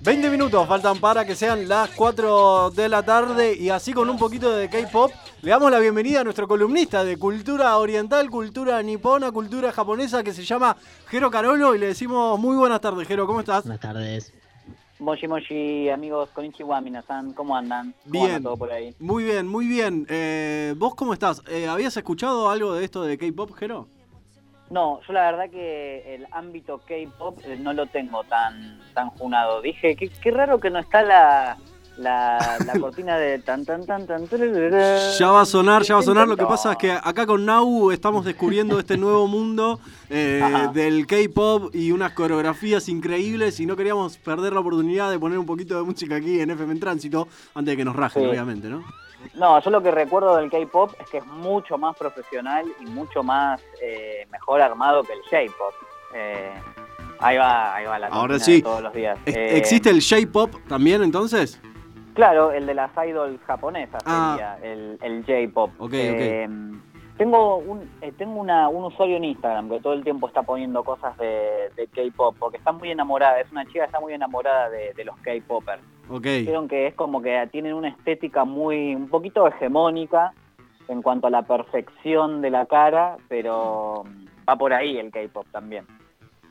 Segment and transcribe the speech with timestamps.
[0.00, 4.16] 20 minutos faltan para que sean las 4 de la tarde y así con un
[4.16, 9.30] poquito de K-pop le damos la bienvenida a nuestro columnista de cultura oriental, cultura nipona,
[9.32, 10.76] cultura japonesa que se llama
[11.08, 13.64] Jero Carolo y le decimos muy buenas tardes, Jero, ¿cómo estás?
[13.64, 14.32] Buenas tardes.
[14.98, 17.94] Moshi Moshi, amigos, konnichiwa, minasan, ¿cómo andan?
[18.04, 18.36] ¿Cómo Bien.
[18.36, 18.94] anda todo por ahí?
[18.98, 20.06] Muy bien, muy bien.
[20.08, 21.42] Eh, ¿Vos cómo estás?
[21.48, 23.86] Eh, ¿Habías escuchado algo de esto de K-pop, Jero?
[24.70, 29.62] No, yo la verdad que el ámbito K-pop eh, no lo tengo tan tan junado.
[29.62, 31.56] Dije, qué, qué raro que no está la,
[31.98, 34.26] la, la cortina de tan tan tan tan.
[35.18, 36.26] Ya va a sonar, ya va a sonar.
[36.28, 41.06] Lo que pasa es que acá con Nau estamos descubriendo este nuevo mundo eh, del
[41.06, 45.76] K-pop y unas coreografías increíbles y no queríamos perder la oportunidad de poner un poquito
[45.76, 48.28] de música aquí en FM en Tránsito antes de que nos rajen, Sí.
[48.28, 48.82] obviamente, ¿no?
[49.34, 53.22] No, yo lo que recuerdo del K-pop es que es mucho más profesional y mucho
[53.24, 55.74] más eh, mejor armado que el J-pop.
[56.14, 56.52] Eh,
[57.18, 58.56] ahí va, ahí va la Ahora sí.
[58.56, 59.18] de todos los días.
[59.26, 61.60] ¿Ex- Eh, ¿Existe el J-pop también entonces?
[62.18, 64.32] Claro, el de las idols japonesas Ah.
[64.36, 65.70] sería el, el J-pop.
[65.78, 66.48] Ok, Eh,
[67.16, 70.82] Tengo, un, eh, tengo una, un usuario en Instagram que todo el tiempo está poniendo
[70.82, 74.68] cosas de, de K-pop porque está muy enamorada, es una chica que está muy enamorada
[74.68, 75.80] de, de los K-popers.
[76.10, 76.24] Ok.
[76.24, 80.32] Vieron que es como que tienen una estética muy, un poquito hegemónica
[80.88, 84.02] en cuanto a la perfección de la cara, pero
[84.48, 85.86] va por ahí el K-pop también.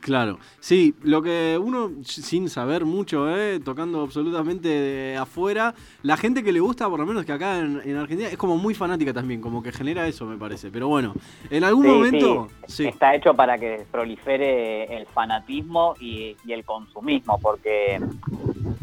[0.00, 6.42] Claro, sí, lo que uno sin saber mucho, eh, tocando absolutamente de afuera, la gente
[6.44, 9.12] que le gusta, por lo menos que acá en, en Argentina, es como muy fanática
[9.12, 10.70] también, como que genera eso, me parece.
[10.70, 11.14] Pero bueno,
[11.50, 16.52] en algún Sí, momento, sí, sí, está hecho para que prolifere el fanatismo y, y
[16.52, 18.00] el consumismo, porque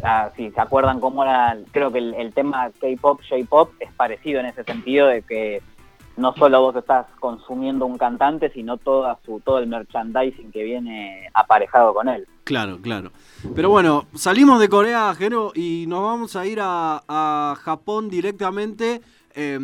[0.04, 4.42] ah, si se acuerdan cómo era, creo que el, el tema K-pop, J-pop es parecido
[4.42, 5.62] en ese sentido de que
[6.18, 11.30] no solo vos estás consumiendo un cantante, sino toda su, todo el merchandising que viene
[11.34, 12.26] aparejado con él.
[12.44, 13.12] claro, claro.
[13.56, 19.02] Pero bueno, salimos de Corea, Jero, y nos vamos a ir a, a Japón directamente.
[19.38, 19.60] eh,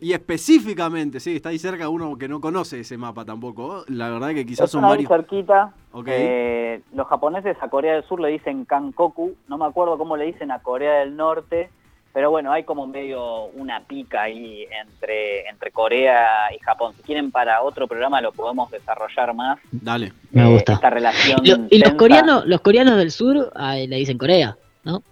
[0.00, 3.84] y específicamente, sí, está ahí cerca uno que no conoce ese mapa tampoco.
[3.86, 5.08] La verdad que quizás Es son varios.
[5.08, 5.72] cerquita.
[5.92, 6.06] Ok.
[6.08, 10.24] eh, los japoneses a Corea del Sur le dicen Kankoku, no me acuerdo cómo le
[10.24, 11.70] dicen a Corea del Norte,
[12.12, 16.92] pero bueno, hay como medio una pica ahí entre, entre Corea y Japón.
[16.96, 19.58] Si quieren para otro programa lo podemos desarrollar más.
[19.70, 20.12] Dale.
[20.30, 20.74] Me eh, gusta.
[20.74, 21.40] Esta relación.
[21.42, 25.02] Lo- y los coreanos, los coreanos del sur ah, le dicen Corea, ¿no?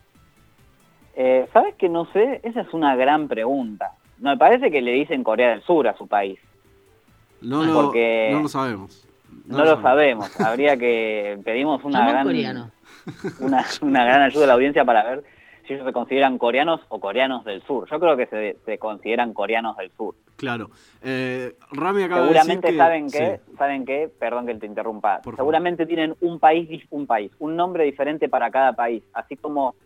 [1.16, 2.40] Eh, ¿Sabes que no sé?
[2.42, 3.92] Esa es una gran pregunta.
[4.18, 6.38] No, me parece que le dicen Corea del Sur a su país.
[7.40, 9.06] No, lo- Porque- no lo sabemos.
[9.46, 10.38] No, lo sabemos.
[10.40, 12.70] Habría que pedimos una gran coreano.
[13.40, 15.24] una, una gran ayuda a la audiencia para ver
[15.70, 17.88] si ellos se consideran coreanos o coreanos del sur.
[17.88, 20.16] Yo creo que se, se consideran coreanos del sur.
[20.34, 20.68] Claro.
[21.00, 23.56] Eh, Rami acaba Seguramente de decir saben que, sí.
[23.56, 25.36] saben que, perdón que te interrumpa, Por favor.
[25.36, 29.76] seguramente tienen un país, un país, un nombre diferente para cada país, así como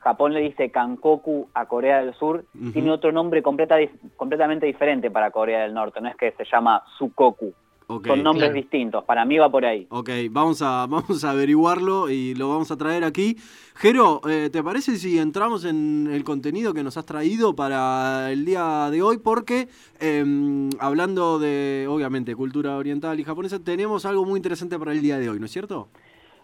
[0.00, 3.76] Japón le dice Kankoku a Corea del Sur, tiene otro nombre completa,
[4.16, 7.54] completamente diferente para Corea del Norte, no es que se llama Sukoku,
[7.90, 8.54] Son nombres claro.
[8.54, 9.86] distintos, para mí va por ahí.
[9.90, 13.36] ok, vamos a, vamos a averiguarlo y lo vamos a traer aquí.
[13.74, 18.44] Jero, eh, ¿te parece si entramos en el contenido que nos has traído para el
[18.44, 19.18] día de hoy?
[19.18, 19.68] Porque
[19.98, 25.18] em, hablando de, obviamente, cultura oriental y japonesa, tenemos algo muy interesante para el día
[25.18, 25.88] de hoy, ¿no es cierto?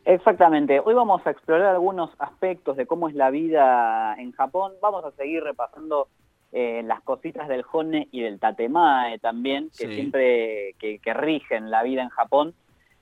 [0.04, 0.80] Exactamente.
[0.80, 4.72] Hoy vamos a explorar algunos aspectos de cómo es la vida en Japón.
[4.80, 6.08] Vamos a seguir repasando
[6.52, 9.94] eh, las cositas del Hone y del Tatemae también, que Sí.
[9.94, 12.54] siempre que, que rigen la vida en Japón.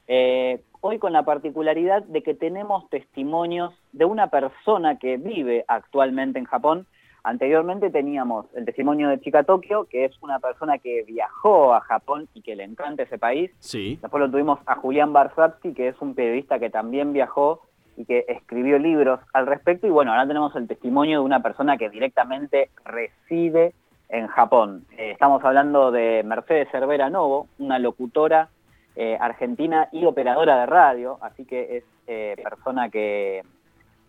[0.07, 6.39] Eh, hoy con la particularidad de que tenemos testimonios de una persona que vive actualmente
[6.39, 6.87] en Japón.
[7.27, 12.29] Anteriormente teníamos el testimonio de Chica Tokio, que es una persona que viajó a Japón
[12.35, 13.51] y que le encanta ese país.
[13.61, 13.99] Sí.
[14.03, 17.63] Después lo tuvimos a Julián Barsavsky, que es un periodista que también viajó
[17.97, 19.87] y que escribió libros al respecto.
[19.87, 23.73] Y bueno, ahora tenemos el testimonio de una persona que directamente reside
[24.09, 24.85] en Japón.
[24.97, 28.49] Eh, estamos hablando de Mercedes Cervera Novo, una locutora
[28.97, 33.43] eh, argentina y operadora de radio, así que es eh, persona que,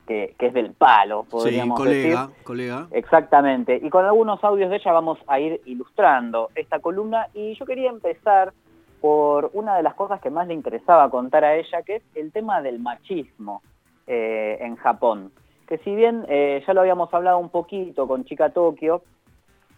[0.05, 2.43] que, que es del palo, Sí, podríamos colega, decir.
[2.43, 2.87] colega.
[2.91, 3.79] Exactamente.
[3.81, 7.27] Y con algunos audios de ella vamos a ir ilustrando esta columna.
[7.33, 8.53] Y yo quería empezar
[9.01, 12.31] por una de las cosas que más le interesaba contar a ella, que es el
[12.31, 13.61] tema del machismo
[14.07, 15.31] eh, en Japón.
[15.67, 19.01] Que si bien eh, ya lo habíamos hablado un poquito con Chica Tokio,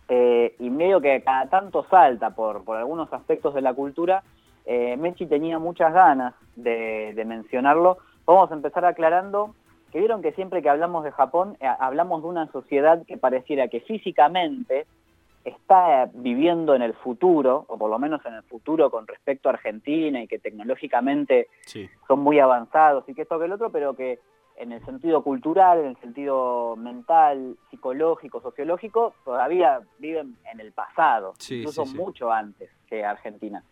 [0.09, 4.23] eh, y medio que cada tanto salta por, por algunos aspectos de la cultura,
[4.65, 7.97] eh, Mechi tenía muchas ganas de, mencionarlo.
[8.25, 9.55] Vamos a empezar aclarando
[9.91, 13.79] que vieron que siempre que hablamos de Japón, hablamos de una sociedad que pareciera que
[13.79, 14.85] físicamente
[15.47, 19.53] está viviendo en el futuro, o por lo menos en el futuro con respecto a
[19.53, 21.47] Argentina y que tecnológicamente
[22.07, 24.19] son muy avanzados y que esto que el otro, pero que
[24.57, 31.33] en el sentido cultural, en el sentido mental, psicológico, sociológico, todavía viven en el pasado,
[31.49, 33.63] incluso mucho antes que Argentina.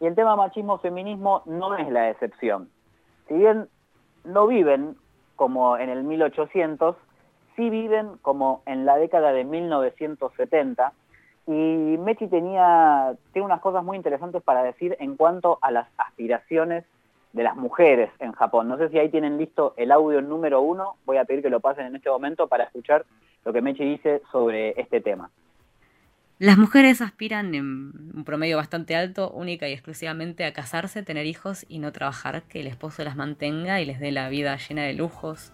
[0.00, 2.70] Y el tema machismo-feminismo no es la excepción.
[3.26, 3.68] Si bien
[4.24, 4.96] no viven
[5.34, 6.96] como en el 1800,
[7.56, 10.92] sí viven como en la década de 1970.
[11.48, 16.84] Y Mechi tenía, tiene unas cosas muy interesantes para decir en cuanto a las aspiraciones
[17.32, 18.68] de las mujeres en Japón.
[18.68, 20.96] No sé si ahí tienen listo el audio número uno.
[21.06, 23.06] Voy a pedir que lo pasen en este momento para escuchar
[23.46, 25.30] lo que Mechi dice sobre este tema.
[26.38, 31.64] Las mujeres aspiran en un promedio bastante alto, única y exclusivamente a casarse, tener hijos
[31.66, 34.92] y no trabajar, que el esposo las mantenga y les dé la vida llena de
[34.92, 35.50] lujos,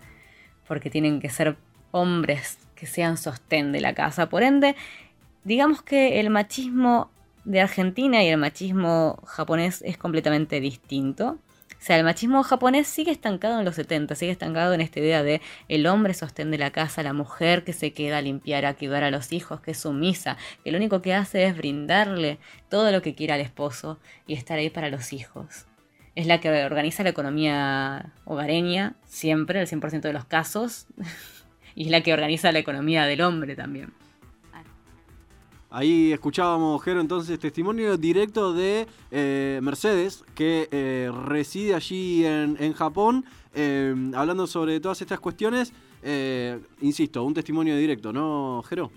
[0.67, 1.57] porque tienen que ser
[1.93, 4.29] hombres que sean sostén de la casa.
[4.29, 4.75] Por ende,
[5.45, 7.11] digamos que el machismo
[7.45, 11.39] de Argentina y el machismo japonés es completamente distinto.
[11.71, 15.23] O sea, el machismo japonés sigue estancado en los 70, sigue estancado en esta idea
[15.23, 18.73] de el hombre sostén de la casa, la mujer que se queda a limpiar, a
[18.73, 22.39] cuidar a los hijos, que es sumisa, que lo único que hace es brindarle
[22.71, 25.67] todo lo que quiera al esposo y estar ahí para los hijos.
[26.15, 30.87] Es la que organiza la economía hogareña, siempre, el 100% de los casos,
[31.75, 33.93] y es la que organiza la economía del hombre también.
[35.77, 43.25] Ahí escuchábamos, Jero, entonces testimonio directo de eh, Mercedes, que eh, reside allí en, Japón,
[43.57, 45.73] eh, hablando sobre todas estas cuestiones.
[46.81, 48.93] insisto, un testimonio directo, ¿no, Jero?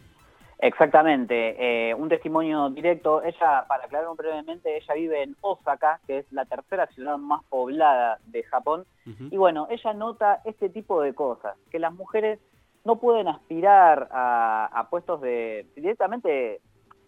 [0.59, 3.23] Exactamente, un testimonio directo.
[3.23, 8.19] Ella, para aclarar brevemente, ella vive en Osaka, que es la tercera ciudad más poblada
[8.27, 8.85] de Japón.
[9.31, 12.37] Y bueno, ella nota este tipo de cosas, que las mujeres
[12.85, 15.67] no pueden aspirar a, puestos de...
[15.75, 16.61] directamente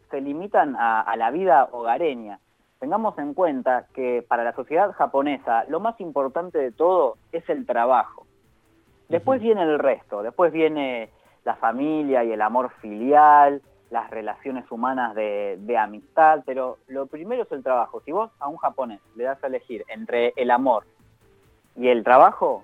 [0.09, 2.39] se limitan a, la vida hogareña.
[2.79, 7.65] Tengamos en cuenta que para la sociedad japonesa lo más importante de todo es el
[7.65, 8.25] trabajo.
[9.09, 11.09] Después viene el resto, después viene
[11.43, 17.43] la familia y el amor filial, las relaciones humanas de, de, amistad, pero lo primero
[17.43, 18.01] es el trabajo.
[18.01, 20.85] Si vos a un japonés le das a elegir entre el amor
[21.75, 22.63] y el trabajo,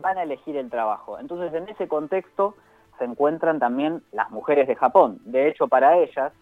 [0.00, 1.18] van a elegir el trabajo.
[1.18, 2.54] Entonces, en ese contexto
[2.98, 5.18] se encuentran también las mujeres de Japón.
[5.24, 6.32] De hecho, para ellas,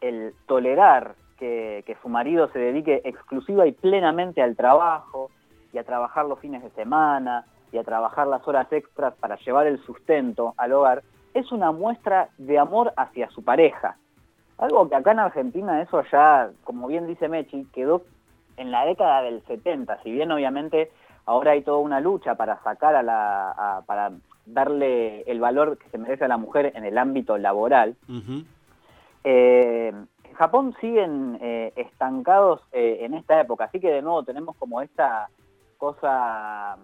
[0.00, 5.30] el tolerar que, su marido se dedique exclusiva y plenamente al trabajo,
[5.72, 9.66] y a trabajar los fines de semana, y a trabajar las horas extras para llevar
[9.66, 11.02] el sustento al hogar,
[11.34, 13.96] es una muestra de amor hacia su pareja.
[14.56, 18.02] Algo que acá en Argentina eso ya, como bien dice Mechi, quedó
[18.56, 20.90] en la década del 70, si bien obviamente
[21.28, 24.12] ahora hay toda una lucha para sacar a la, para
[24.46, 27.96] darle el valor que se merece a la mujer en el ámbito laboral.
[29.24, 29.92] Eh,
[30.24, 34.80] en Japón siguen eh, estancados eh, en esta época, así que de nuevo tenemos como
[34.80, 35.28] esta
[35.76, 36.78] cosa,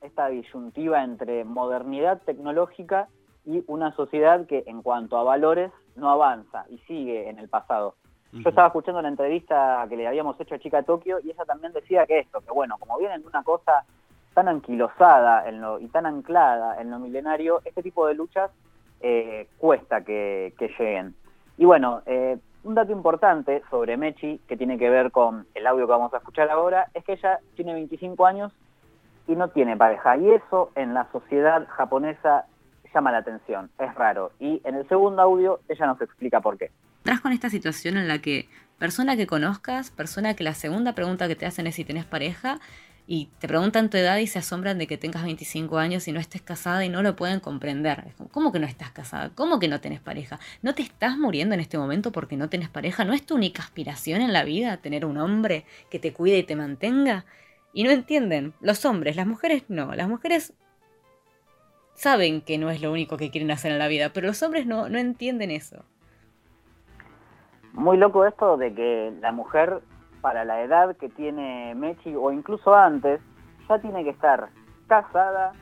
[0.00, 3.08] esta disyuntiva entre modernidad tecnológica
[3.44, 7.96] y una sociedad que en cuanto a valores no avanza y sigue en el pasado.
[8.32, 11.72] Yo estaba escuchando la entrevista que le habíamos hecho a Chica Tokio y ella también
[11.72, 13.84] decía que esto, que bueno, como vienen de una cosa
[14.34, 18.50] tan anquilosada en lo, y tan anclada en lo milenario, este tipo de luchas
[19.00, 21.14] eh, cuesta que, lleguen.
[21.56, 25.86] Y bueno, eh, un dato importante sobre Mechi, que tiene que ver con el audio
[25.86, 28.52] que vamos a escuchar ahora, es que ella tiene 25 años
[29.26, 30.18] y no tiene pareja.
[30.18, 32.44] Y eso en la sociedad japonesa
[32.94, 34.32] llama la atención, es raro.
[34.38, 36.70] Y en el segundo audio ella nos explica por qué.
[37.08, 41.26] Tras con esta situación en la que persona que conozcas, persona que la segunda pregunta
[41.26, 42.60] que te hacen es si tenés pareja,
[43.06, 46.20] y te preguntan tu edad y se asombran de que tengas 25 años y no
[46.20, 48.12] estés casada y no lo pueden comprender.
[48.30, 49.30] ¿Cómo que no estás casada?
[49.34, 50.38] ¿Cómo que no tenés pareja?
[50.60, 53.06] ¿No te estás muriendo en este momento porque no tenés pareja?
[53.06, 56.42] ¿No es tu única aspiración en la vida tener un hombre que te cuide y
[56.42, 57.24] te mantenga?
[57.72, 58.52] Y no entienden.
[58.60, 59.94] Los hombres, las mujeres no.
[59.94, 60.52] Las mujeres
[61.94, 64.66] saben que no es lo único que quieren hacer en la vida, pero los hombres
[64.66, 65.86] no, no entienden eso.
[67.78, 69.78] Muy loco esto de que la mujer,
[70.20, 73.20] para la edad que tiene Mechi, o incluso antes,
[73.68, 74.48] ya tiene que estar
[74.88, 75.52] casada,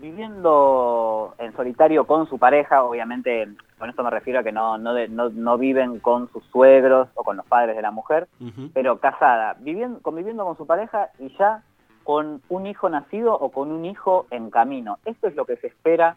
[0.00, 4.92] viviendo en solitario con su pareja, obviamente con esto me refiero a que no, no,
[5.08, 8.28] no, viven con sus suegros o con los padres de la mujer,
[8.72, 11.64] pero casada, viviendo, conviviendo con su pareja y ya
[12.04, 14.98] con un hijo nacido o con un hijo en camino.
[15.04, 16.16] Esto es lo que se espera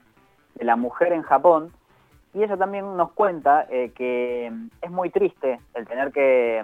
[0.53, 1.71] de la mujer en Japón
[2.33, 6.63] y ella también nos cuenta eh, que es muy triste el tener que,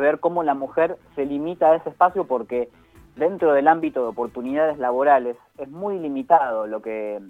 [0.00, 2.68] ver cómo la mujer se limita a ese espacio porque
[3.16, 7.20] dentro del ámbito de oportunidades laborales es muy limitado lo que,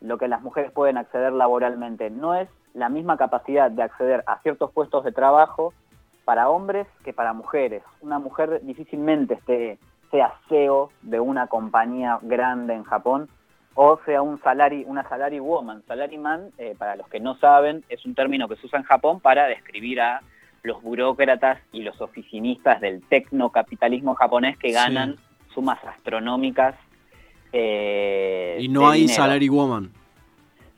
[0.00, 2.10] lo que las mujeres pueden acceder laboralmente.
[2.10, 5.72] No es la misma capacidad de acceder a ciertos puestos de trabajo
[6.24, 7.82] para hombres que para mujeres.
[8.00, 9.78] Una mujer difícilmente esté,
[10.10, 13.28] sea CEO de una compañía grande en Japón
[13.74, 15.82] o sea un salary, una salary woman.
[15.86, 18.84] Salary man, eh, para los que no saben, es un término que se usa en
[18.84, 20.20] Japón para describir a
[20.62, 25.16] los burócratas y los oficinistas del tecnocapitalismo japonés que ganan
[25.52, 26.74] sumas astronómicas.
[27.52, 29.92] Eh, y no hay salary woman.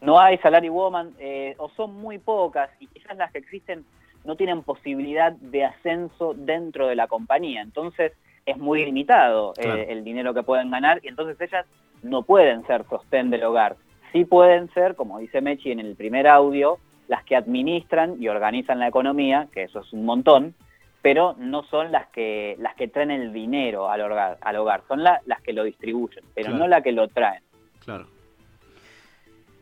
[0.00, 3.84] No hay salary woman, eh, o son muy pocas, y quizás las que existen
[4.24, 7.62] no tienen posibilidad de ascenso dentro de la compañía.
[7.62, 8.12] Entonces
[8.44, 11.64] es muy limitado eh, el dinero que pueden ganar, y entonces ellas
[12.02, 13.76] no pueden ser sostén del hogar.
[14.12, 18.78] Sí pueden ser, como dice Mechi en el primer audio, las que administran y organizan
[18.78, 20.54] la economía, que eso es un montón,
[21.02, 25.04] pero no son las que las que traen el dinero al hogar, al hogar son
[25.04, 27.42] las que lo distribuyen, pero no las que lo traen.
[27.84, 28.06] Claro.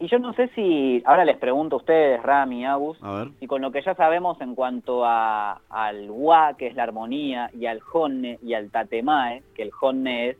[0.00, 2.98] Y yo no sé si, ahora les pregunto a ustedes, Rami, Agus,
[3.40, 7.50] y con lo que ya sabemos en cuanto a, al wa, que es la armonía,
[7.54, 10.36] y al honne y al tatemae, que el honne es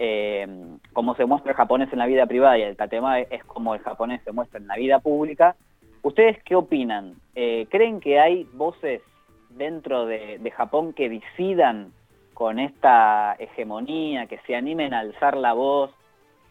[0.00, 0.48] eh,
[0.92, 3.80] como se muestra el japonés en la vida privada y el tatemae es como el
[3.80, 5.54] japonés se muestra en la vida pública,
[6.02, 7.16] ¿Ustedes qué opinan?
[7.34, 9.02] Eh, ¿Creen que hay voces
[9.50, 11.92] dentro de, Japón que decidan
[12.32, 15.90] con esta hegemonía, que se animen a alzar la voz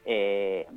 [0.06, 0.68] eh,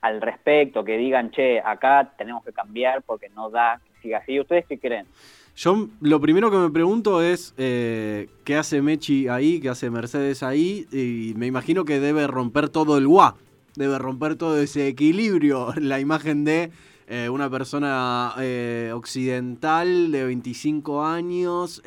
[0.00, 4.40] al respecto, que digan, che, acá tenemos que cambiar porque no da que siga así?
[4.40, 5.06] ¿Ustedes qué creen?
[5.54, 10.42] Yo lo primero que me pregunto es eh, qué hace Mechi ahí, qué hace Mercedes
[10.42, 13.36] ahí, y me imagino que debe romper todo el guá,
[13.76, 16.70] debe romper todo ese equilibrio, la imagen de
[17.06, 21.82] eh, una persona eh, occidental de 25 años,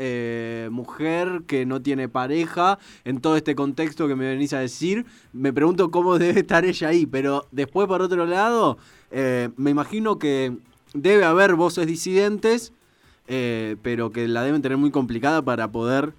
[0.69, 5.51] mujer que no tiene pareja, en todo este contexto que me venís a decir, me
[5.51, 8.77] pregunto cómo debe estar ella ahí, pero después por otro lado,
[9.11, 10.55] me imagino que
[10.93, 12.71] debe haber voces disidentes,
[13.27, 16.13] pero que la deben tener muy complicada para poder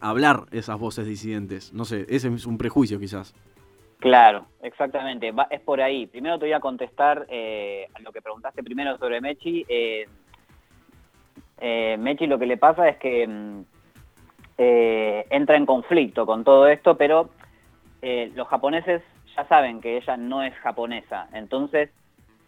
[0.00, 1.72] hablar esas voces disidentes.
[1.72, 3.34] No sé, ese es un prejuicio quizás.
[4.02, 6.08] Claro, exactamente, es por ahí.
[6.08, 9.64] Primero te voy a contestar eh, a lo que preguntaste primero sobre Mechi.
[9.68, 10.06] Eh,
[11.60, 13.62] eh, Mechi lo que le pasa es que mm,
[14.58, 17.30] entra en conflicto con todo esto, pero
[18.02, 19.02] los japoneses
[19.36, 21.90] ya saben que ella no es japonesa, entonces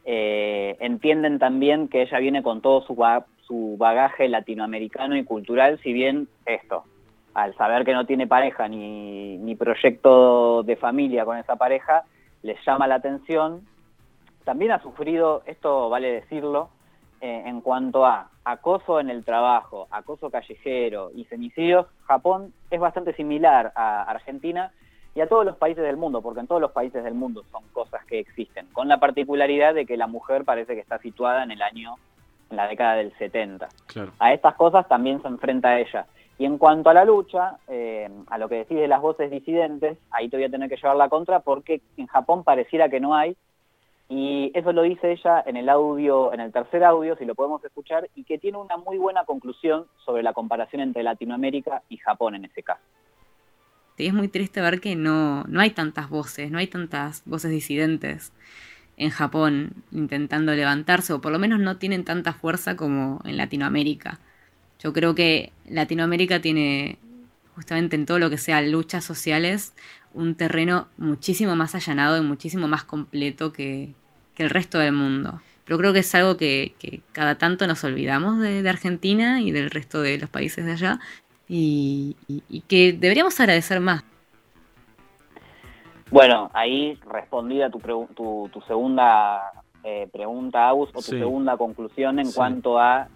[0.04, 2.96] entienden también que ella viene con todo su,
[3.46, 6.84] su bagaje latinoamericano y cultural, si bien esto,
[7.34, 12.04] al saber que no tiene pareja ni, ni proyecto de familia con esa pareja,
[12.42, 13.66] les llama la atención.
[14.44, 16.68] También ha sufrido, esto vale decirlo,
[17.20, 23.14] eh, en cuanto a acoso en el trabajo, acoso callejero y femicidios, Japón es bastante
[23.14, 24.72] similar a Argentina
[25.14, 27.62] y a todos los países del mundo, porque en todos los países del mundo son
[27.72, 31.52] cosas que existen, con la particularidad de que la mujer parece que está situada en
[31.52, 31.94] el año,
[32.50, 33.68] en la década del 70.
[34.18, 36.06] A estas cosas también se enfrenta ella.
[36.38, 39.98] Y en cuanto a la lucha, eh, a lo que decís de las voces disidentes,
[40.10, 43.14] ahí te voy a tener que llevar la contra porque en Japón pareciera que no
[43.14, 43.36] hay,
[44.08, 47.64] y eso lo dice ella en el audio, en el tercer audio, si lo podemos
[47.64, 52.34] escuchar, y que tiene una muy buena conclusión sobre la comparación entre Latinoamérica y Japón
[52.34, 52.82] en ese caso.
[53.96, 57.50] Sí, es muy triste ver que no, no hay tantas voces, no hay tantas voces
[57.50, 58.32] disidentes
[58.96, 64.20] en Japón intentando levantarse, o por lo menos no tienen tanta fuerza como en Latinoamérica.
[64.80, 66.98] Yo creo que Latinoamérica tiene,
[67.54, 69.72] justamente en todo lo que sea luchas sociales,
[70.12, 73.94] un terreno muchísimo más allanado y muchísimo más completo que,
[74.36, 75.40] el resto del mundo.
[75.64, 76.74] Pero creo que es algo que,
[77.12, 81.00] cada tanto nos olvidamos de, Argentina y del resto de los países de allá
[81.48, 82.16] y,
[82.68, 84.04] que deberíamos agradecer más.
[86.10, 87.78] Bueno, ahí respondida tu,
[88.14, 93.08] tu, tu segunda eh, pregunta, Agus, o tu segunda conclusión en cuanto a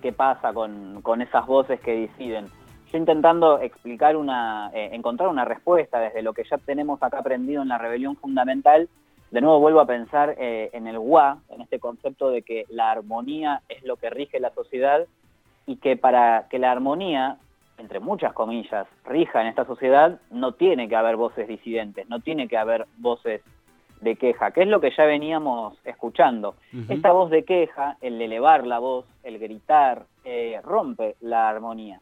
[0.00, 2.46] qué pasa con, esas voces que deciden.
[2.92, 7.62] Yo intentando explicar una, eh, encontrar una respuesta desde lo que ya tenemos acá aprendido
[7.62, 8.88] en la rebelión fundamental,
[9.32, 12.92] de nuevo vuelvo a pensar eh, en el WA, en este concepto de que la
[12.92, 15.04] armonía es lo que rige la sociedad
[15.66, 17.38] y que para que la armonía,
[17.78, 22.48] entre muchas comillas, rija en esta sociedad, no tiene que haber voces disidentes, no tiene
[22.48, 23.42] que haber voces
[24.00, 26.54] de queja, que es lo que ya veníamos escuchando.
[26.88, 32.00] Esta voz de queja, el elevar la voz, el gritar, eh, rompe la armonía.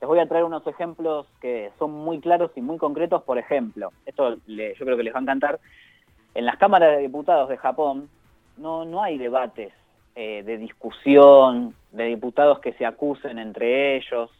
[0.00, 3.22] Les voy a traer unos ejemplos que son muy claros y muy concretos.
[3.22, 5.60] Por ejemplo, esto yo creo que les va a encantar.
[6.34, 8.08] En las cámaras de diputados de Japón
[8.56, 9.72] no, no hay debates
[10.14, 14.30] eh, de discusión, de diputados que se acusen entre ellos,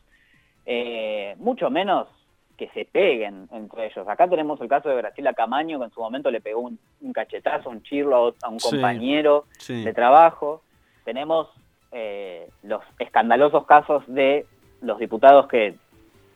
[0.66, 2.08] eh, mucho menos
[2.56, 4.06] que se peguen entre ellos.
[4.06, 6.78] Acá tenemos el caso de Graciela Camaño, que en su momento le pegó un,
[7.12, 10.62] cachetazo, un chirlo a, un compañero de trabajo.
[11.04, 11.48] Tenemos
[11.90, 14.46] eh, los escandalosos casos de
[14.80, 15.74] los diputados que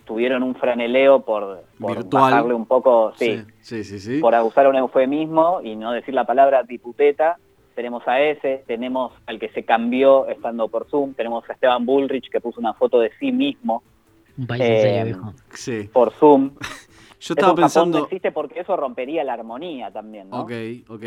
[0.04, 5.60] tuvieron un franeleo por, por bajarle un poco, sí, sí, sí, por usar un eufemismo
[5.62, 7.38] y no decir la palabra diputeta.
[7.74, 12.30] Tenemos a ese, tenemos al que se cambió estando por Zoom, tenemos a Esteban Bullrich
[12.30, 13.82] que puso una foto de sí mismo
[14.38, 16.52] un país eh, por Zoom.
[17.20, 17.98] Yo estaba pensando.
[17.98, 20.42] no existe porque eso rompería la armonía también, ¿no?
[20.42, 20.52] Ok,
[20.88, 21.04] ok.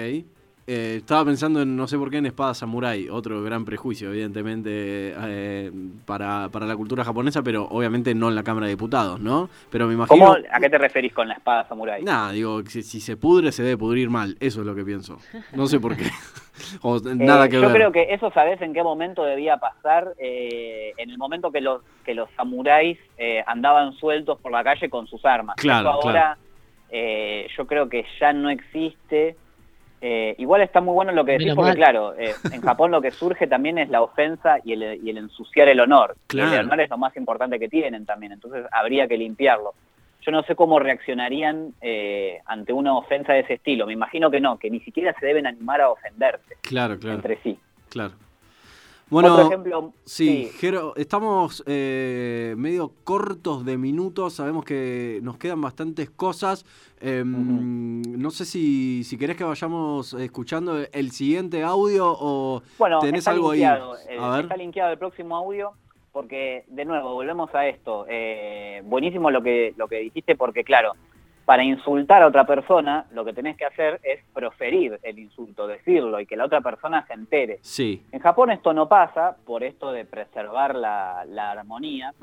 [0.71, 4.69] Eh, estaba pensando en, no sé por qué, en Espada Samurai, otro gran prejuicio, evidentemente,
[4.71, 5.71] eh,
[6.05, 9.49] para, para, la cultura japonesa, pero obviamente no en la Cámara de Diputados, ¿no?
[9.71, 10.37] Pero me imagino...
[10.51, 12.03] ¿A qué te referís con la Espada Samurai?
[12.03, 15.17] Nada, digo, si, si, se pudre, se debe pudrir mal, eso es lo que pienso.
[15.53, 16.05] No sé por qué.
[16.83, 21.09] o, nada eh, que yo creo que eso sabes en qué momento debía pasar, en
[21.09, 22.99] el momento que los, que los samuráis
[23.47, 25.55] andaban sueltos por la calle con sus armas.
[25.55, 26.37] Claro, ahora
[26.91, 29.35] yo creo que ya no existe
[30.01, 33.11] eh, igual está muy bueno lo que decís, porque claro, eh, en Japón lo que
[33.11, 36.15] surge también es la ofensa y el, ensuciar el honor.
[36.31, 39.73] el honor es lo más importante que tienen también, entonces habría que limpiarlo.
[40.21, 43.87] Yo no sé cómo reaccionarían eh, ante una ofensa de ese estilo.
[43.87, 47.37] Me imagino que no, que ni siquiera se deben animar a ofenderse claro, claro, entre
[47.41, 47.57] sí.
[47.89, 48.13] Claro.
[49.09, 56.11] Bueno, ejemplo, sí, Jero, estamos eh, medio cortos de minutos, sabemos que nos quedan bastantes
[56.11, 56.63] cosas.
[57.01, 62.61] Em, no sé si, si querés que vayamos escuchando el siguiente audio o
[63.01, 63.63] tenés algo ahí.
[63.63, 65.71] Eh, está linkeado el próximo audio
[66.11, 68.05] porque, de nuevo, volvemos a esto.
[68.07, 70.93] Eh, buenísimo lo que, lo que dijiste porque, claro,
[71.49, 76.19] para insultar a otra persona, lo que tenés que hacer es proferir el insulto, decirlo
[76.19, 77.57] y que la otra persona se entere.
[77.63, 78.05] Sí.
[78.11, 82.13] En Japón esto no pasa por esto de preservar la, armonía.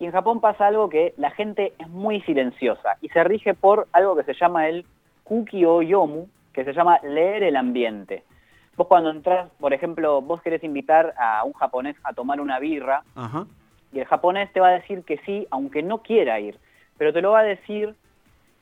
[0.00, 3.88] Y en Japón pasa algo que la gente es muy silenciosa y se rige por
[3.92, 4.86] algo que se llama el
[5.24, 8.24] kuki o yomu, que se llama leer el ambiente.
[8.78, 13.02] Vos cuando entras, por ejemplo, vos querés invitar a un japonés a tomar una birra
[13.92, 16.58] y el japonés te va a decir que sí, aunque no quiera ir,
[16.96, 17.96] pero te lo va a decir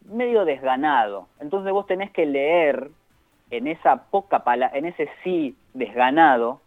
[0.05, 1.29] medio desganado.
[1.41, 2.91] Entonces vos tenés que leer
[3.51, 6.61] en esa poca palabra, en ese sí desganado,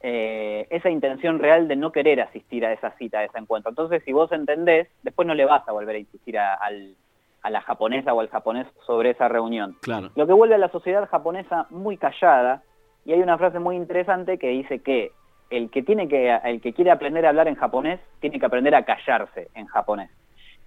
[0.00, 3.70] eh, esa intención real de no querer asistir a esa cita, a ese encuentro.
[3.70, 6.58] Entonces, si vos entendés, después no le vas a volver a insistir a,
[7.50, 9.76] la japonesa o al japonés sobre esa reunión.
[9.80, 10.10] Claro.
[10.14, 12.62] Lo que vuelve a la sociedad japonesa muy callada,
[13.04, 15.12] y hay una frase muy interesante que dice que
[15.50, 18.74] el que tiene que, el que quiere aprender a hablar en japonés, tiene que aprender
[18.74, 20.10] a callarse en japonés.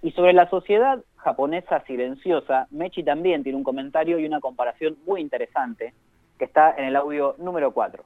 [0.02, 5.20] Y sobre la sociedad japonesa silenciosa, Mechi también tiene un comentario y una comparación muy
[5.20, 5.94] interesante
[6.38, 8.02] que está en el audio número 4.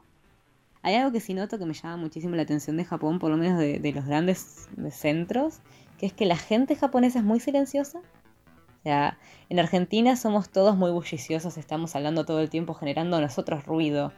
[0.83, 3.37] Hay algo que sí noto que me llama muchísimo la atención de Japón, por lo
[3.37, 5.61] menos de, los grandes centros,
[5.99, 7.99] que es que la gente japonesa es muy silenciosa.
[7.99, 13.65] O sea, en Argentina somos todos muy bulliciosos, estamos hablando todo el tiempo, generando nosotros
[13.67, 14.13] ruido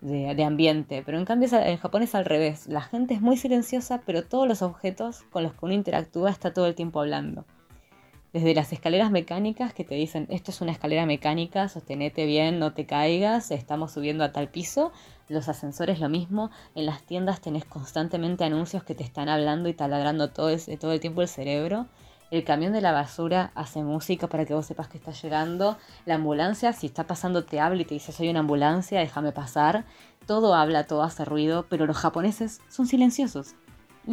[0.00, 2.66] de, ambiente, pero en cambio en Japón es al revés.
[2.66, 6.52] La gente es muy silenciosa, pero todos los objetos con los que uno interactúa está
[6.52, 7.44] todo el tiempo hablando.
[8.32, 12.72] Desde las escaleras mecánicas que te dicen, esto es una escalera mecánica, sostenete bien, no
[12.72, 14.90] te caigas, estamos subiendo a tal piso.
[15.28, 19.74] Los ascensores lo mismo, en las tiendas tenés constantemente anuncios que te están hablando y
[19.74, 20.48] taladrando todo,
[20.80, 21.86] todo el tiempo el cerebro.
[22.30, 25.76] El camión de la basura hace música para que vos sepas que está llegando.
[26.06, 29.84] La ambulancia, si está pasando, te habla y te dice soy una ambulancia, déjame pasar.
[30.26, 33.54] Todo habla, todo hace ruido, pero los japoneses son silenciosos.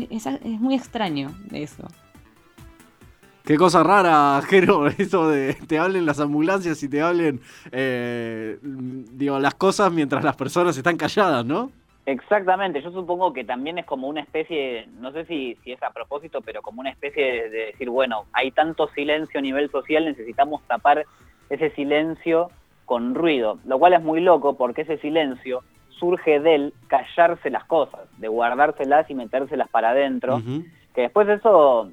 [0.09, 1.87] Es, muy extraño eso.
[3.49, 9.39] Qué cosa rara, Jero, eso de te hablen las ambulancias y te hablen eh, digo,
[9.39, 11.71] las cosas mientras las personas están calladas, ¿no?
[12.05, 15.89] Exactamente, yo supongo que también es como una especie, no sé si, si es a
[15.89, 20.61] propósito, pero como una especie de, decir, bueno, hay tanto silencio a nivel social, necesitamos
[20.67, 21.05] tapar
[21.49, 22.51] ese silencio
[22.85, 28.01] con ruido, lo cual es muy loco porque ese silencio surge del callarse las cosas,
[28.19, 30.39] de guardárselas y metérselas para adentro,
[30.93, 31.89] que después eso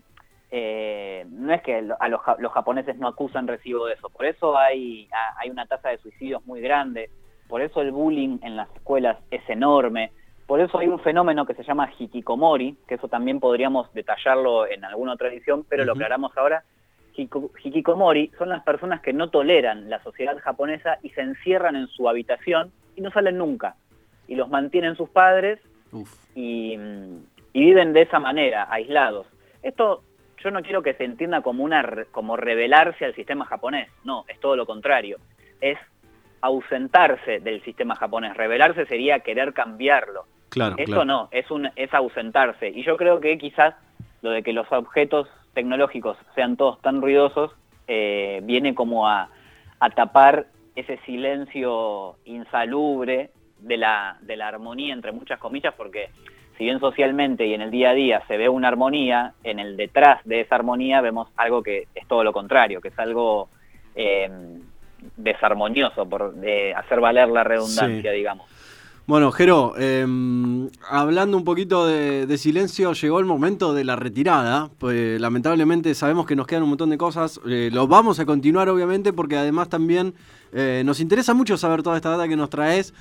[0.58, 4.56] eh, no es que a los, los, japoneses no acusan recibo de eso, por eso
[4.56, 7.10] hay, hay una tasa de suicidios muy grande,
[7.46, 10.12] por eso el bullying en las escuelas es enorme,
[10.46, 14.82] por eso hay un fenómeno que se llama hikikomori, que eso también podríamos detallarlo en
[14.86, 16.64] alguna otra edición, pero lo aclaramos ahora.
[17.12, 22.08] Hikikomori son las personas que no toleran la sociedad japonesa y se encierran en su
[22.08, 23.76] habitación y no salen nunca.
[24.26, 25.60] Y los mantienen sus padres
[26.34, 26.78] y,
[27.52, 29.26] viven de esa manera, aislados.
[29.62, 30.02] Esto
[30.42, 34.38] yo no quiero que se entienda como, una, como rebelarse al sistema japonés, no, es
[34.40, 35.18] todo lo contrario.
[35.60, 35.78] Es
[36.40, 38.36] ausentarse del sistema japonés.
[38.36, 40.26] Rebelarse sería querer cambiarlo.
[40.50, 42.68] Claro, Eso no, es, un, es ausentarse.
[42.68, 43.74] Y yo creo que quizás
[44.22, 47.52] lo de que los objetos tecnológicos sean todos tan ruidosos,
[47.88, 49.28] eh, viene como a,
[49.80, 56.10] a, tapar ese silencio insalubre de la, de la armonía, entre muchas comillas, porque
[56.56, 59.76] si bien socialmente y en el día a día se ve una armonía, en el
[59.76, 63.48] detrás de esa armonía vemos algo que es todo lo contrario, que es algo
[63.94, 64.30] eh,
[65.16, 68.46] desarmonioso, por de hacer valer la redundancia, digamos.
[69.06, 74.68] Bueno, Jero, em, hablando un poquito de, silencio, llegó el momento de la retirada.
[74.78, 77.40] Pues lamentablemente sabemos que nos quedan un montón de cosas.
[77.46, 80.14] Eh, lo vamos a continuar, obviamente, porque además también
[80.52, 82.94] eh, nos interesa mucho saber toda esta data que nos traes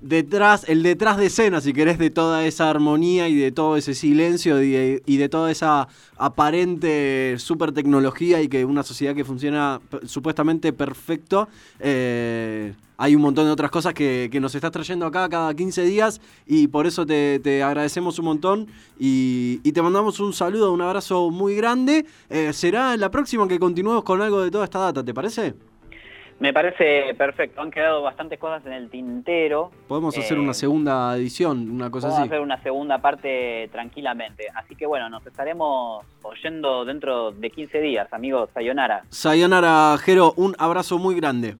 [0.00, 3.94] detrás, el detrás de escena, si querés, de toda esa armonía y de todo ese
[3.94, 10.72] silencio y de, toda esa aparente super tecnología y que una sociedad que funciona supuestamente
[10.72, 11.48] perfecto.
[11.80, 16.20] Eh, hay un montón de otras cosas que, nos estás trayendo acá cada 15 días
[16.46, 18.66] y por eso te, agradecemos un montón
[18.98, 22.06] y, te mandamos un saludo, un abrazo muy grande.
[22.30, 25.54] Eh, será la próxima que continuemos con algo de toda esta data, ¿te parece?
[26.38, 27.62] Me parece perfecto.
[27.62, 29.70] Han quedado bastantes cosas en el tintero.
[29.88, 32.28] Podemos hacer una eh, segunda edición, una cosa podemos así.
[32.28, 34.46] hacer una segunda parte tranquilamente.
[34.54, 38.50] Así que bueno, nos estaremos oyendo dentro de 15 días, amigos.
[38.52, 39.04] Sayonara.
[39.08, 40.34] Sayonara, Jero.
[40.36, 41.54] Un abrazo muy grande.